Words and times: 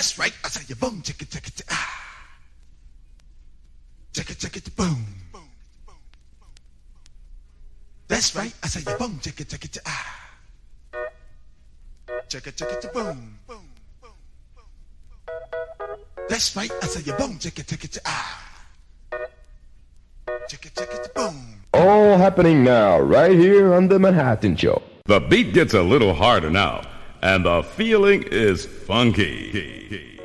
That's 0.00 0.18
right. 0.18 0.32
I 0.42 0.48
say 0.48 0.62
you 0.66 0.76
boom, 0.76 1.02
chicka, 1.02 1.26
chicka, 1.26 1.50
chicka, 1.50 1.64
ah. 1.68 2.24
Chicka, 4.14 4.34
chicka, 4.34 4.74
boom. 4.74 5.04
That's 8.08 8.34
right. 8.34 8.54
I 8.62 8.66
say 8.68 8.80
you 8.90 8.96
boom, 8.96 9.20
chicka, 9.20 9.44
chicka, 9.44 9.68
chicka, 9.68 9.82
ah. 9.84 11.04
Chicka, 12.30 12.50
chicka, 12.50 12.90
boom. 12.94 13.38
That's 16.30 16.56
right. 16.56 16.72
I 16.80 16.86
say 16.86 17.02
you 17.02 17.12
boom, 17.18 17.38
chicka, 17.38 17.62
chicka, 17.62 17.86
chicka, 17.86 18.00
ah. 18.06 18.42
Chicka, 20.48 20.70
chicka, 20.72 21.12
boom. 21.12 21.62
All 21.74 22.16
happening 22.16 22.64
now, 22.64 22.98
right 23.00 23.36
here 23.36 23.74
on 23.74 23.88
The 23.88 23.98
Manhattan 23.98 24.56
Show. 24.56 24.80
The 25.04 25.20
beat 25.20 25.52
gets 25.52 25.74
a 25.74 25.82
little 25.82 26.14
harder 26.14 26.48
now, 26.48 26.80
and 27.22 27.44
the 27.44 27.62
feeling 27.62 28.22
is 28.22 28.66
funky. 28.66 30.19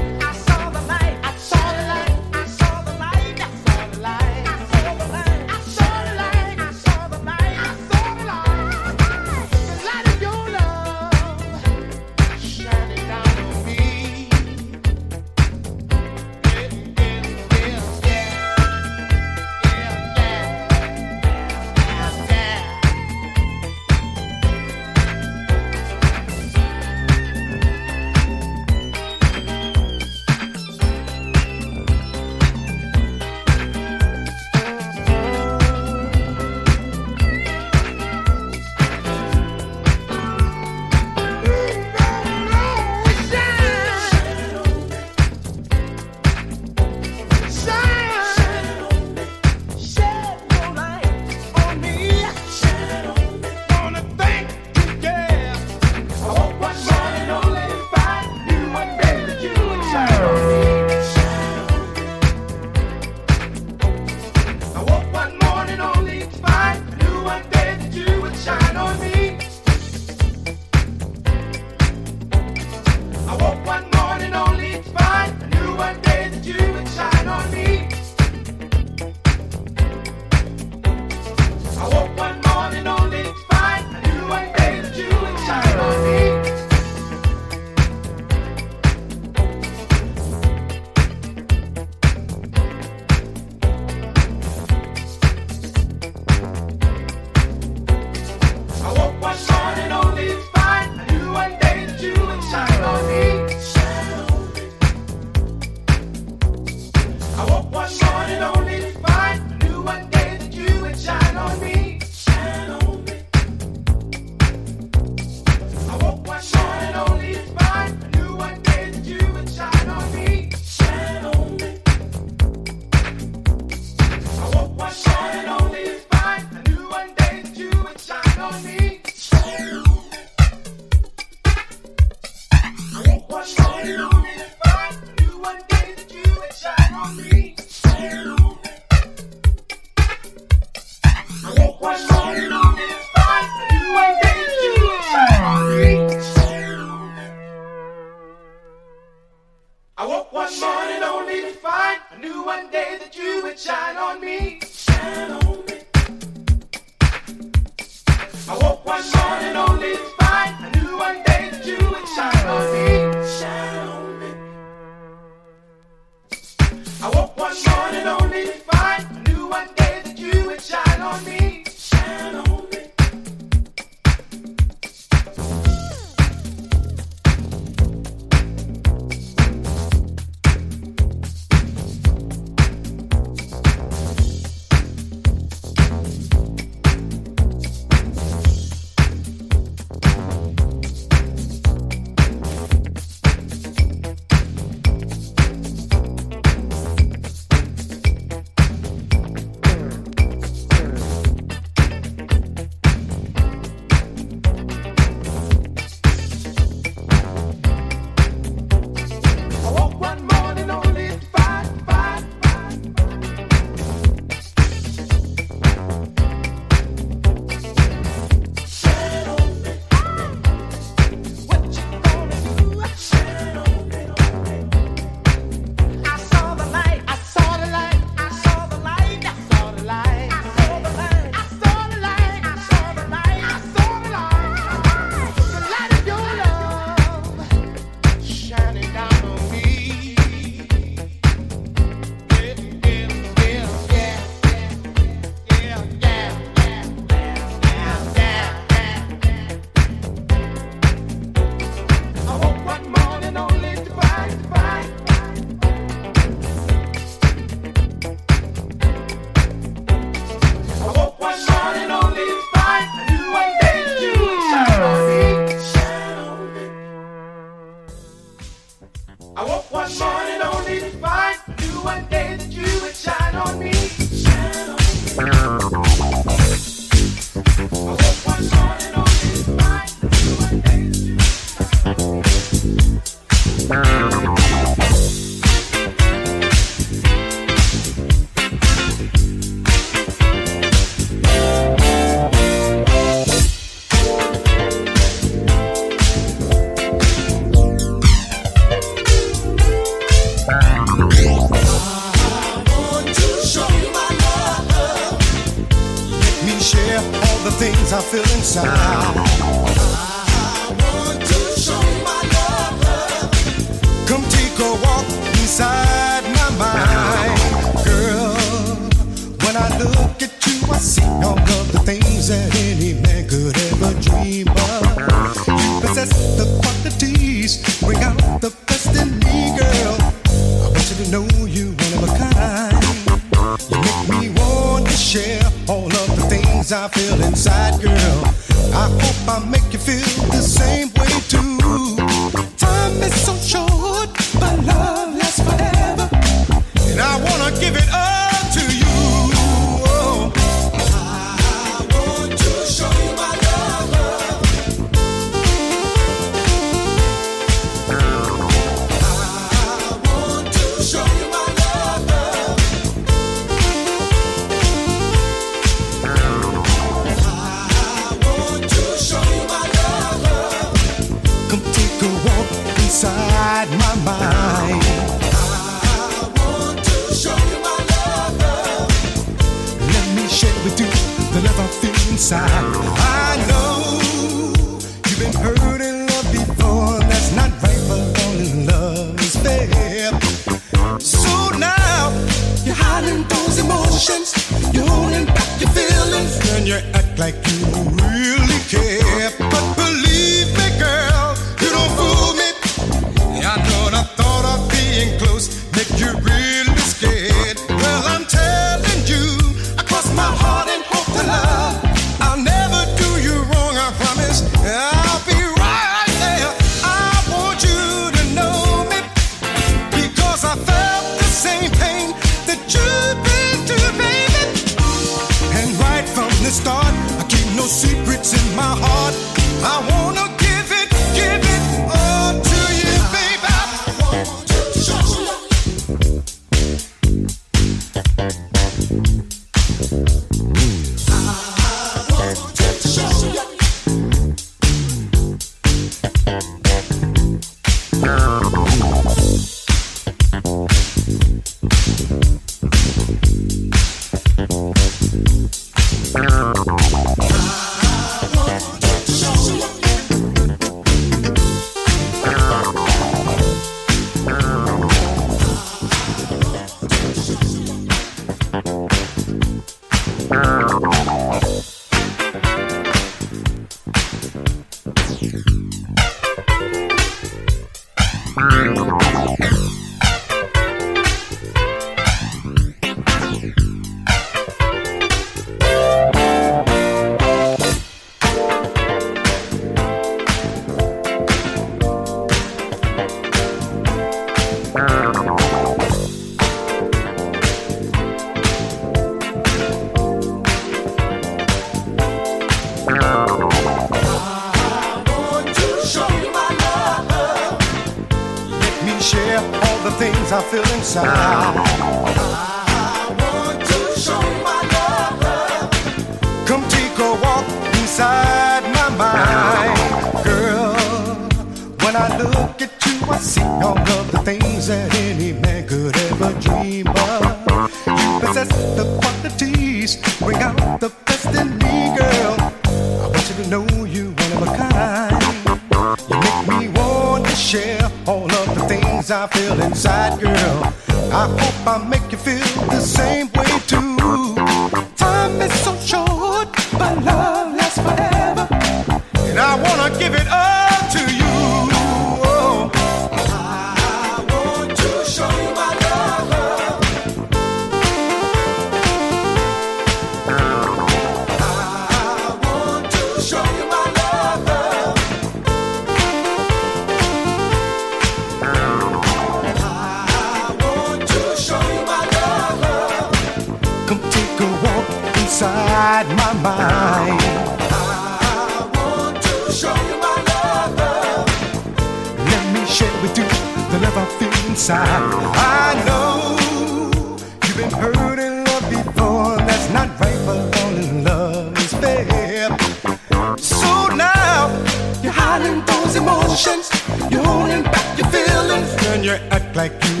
You're 596.31 597.25
holding 597.25 597.63
back 597.63 597.97
your 597.97 598.07
feelings. 598.07 598.73
And 598.87 599.03
you 599.03 599.11
act 599.31 599.53
like 599.53 599.73
you 599.83 600.00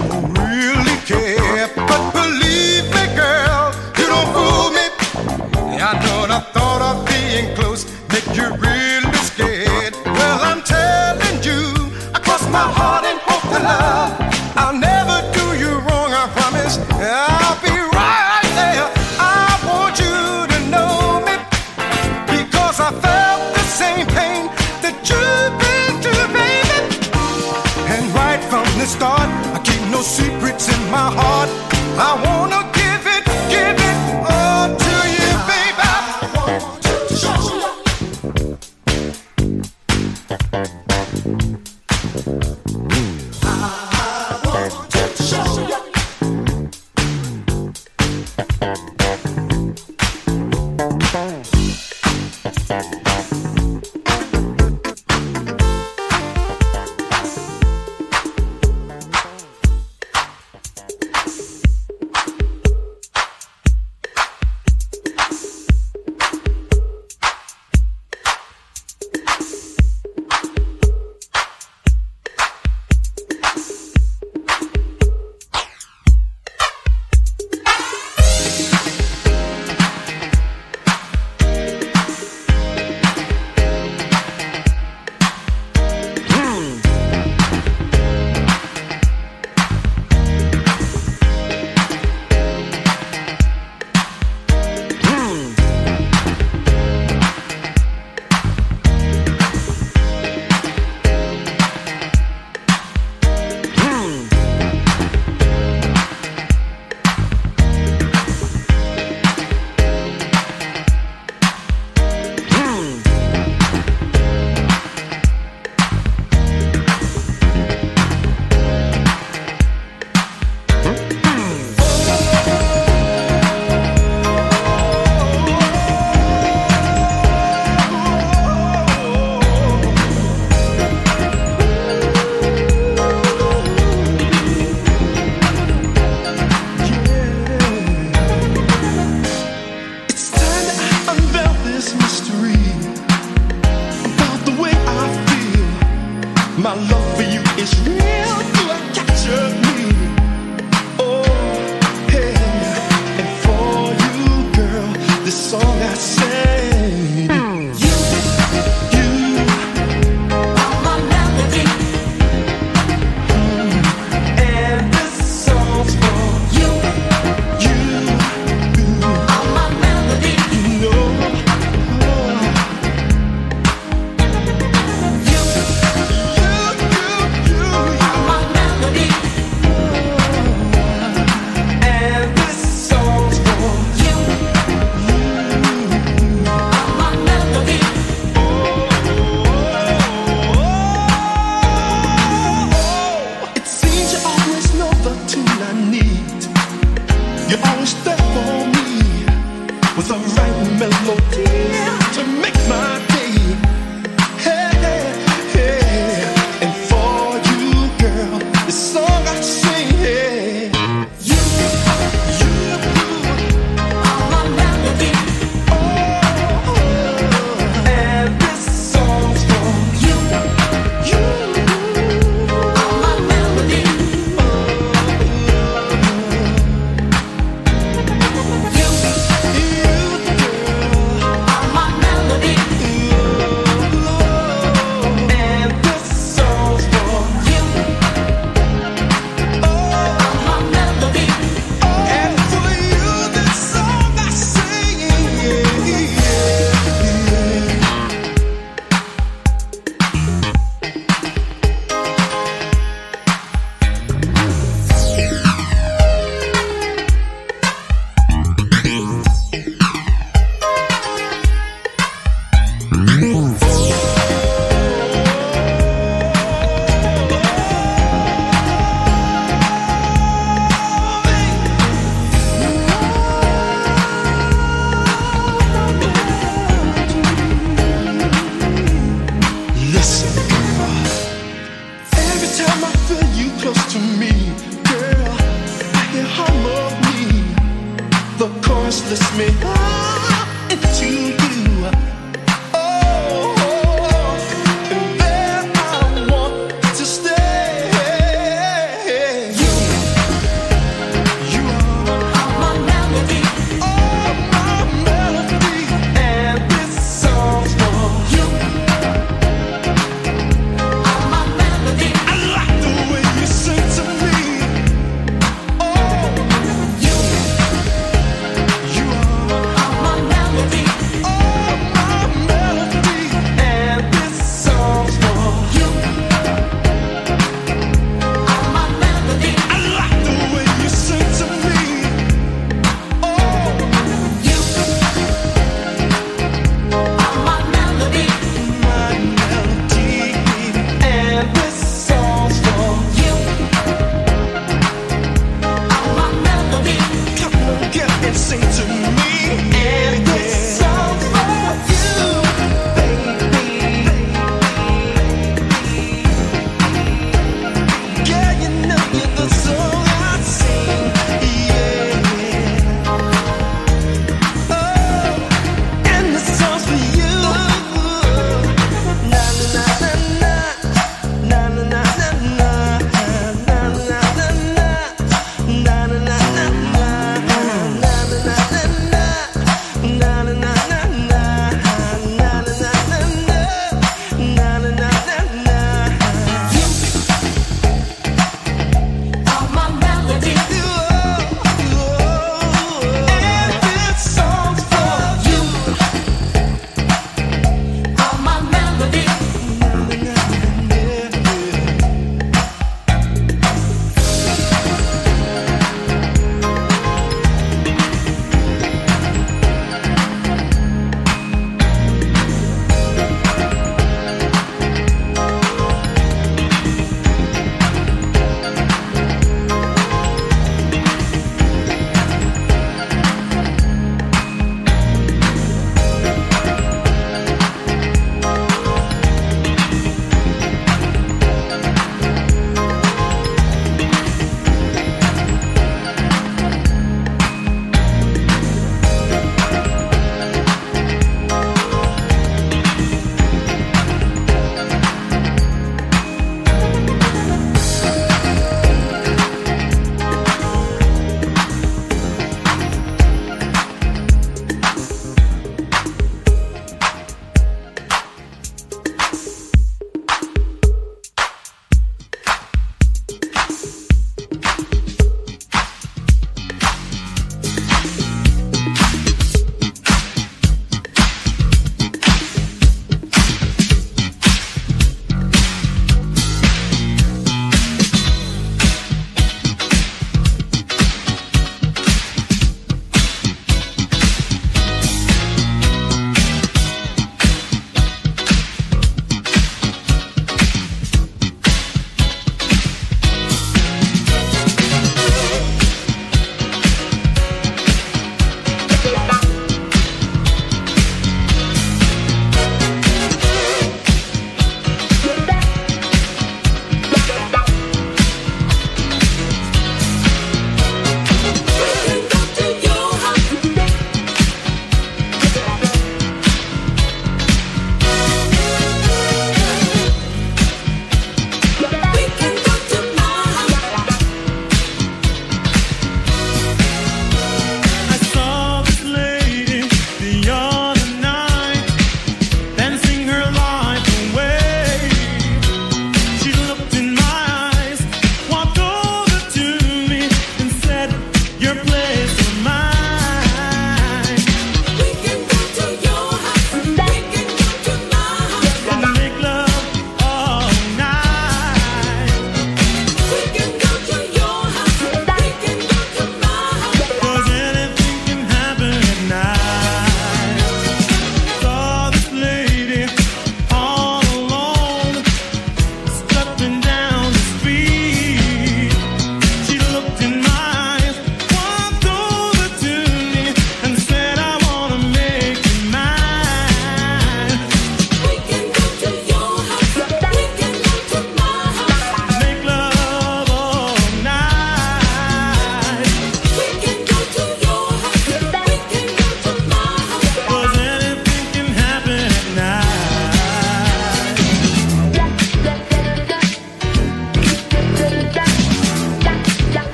lifts 289.11 289.37
me 289.37 290.00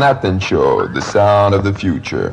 Manhattan 0.00 0.40
Show, 0.40 0.86
the 0.86 1.02
sound 1.02 1.54
of 1.54 1.62
the 1.62 1.74
future. 1.74 2.30